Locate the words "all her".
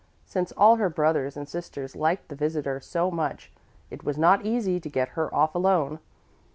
0.53-0.89